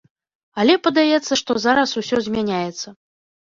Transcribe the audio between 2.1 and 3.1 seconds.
змяняецца.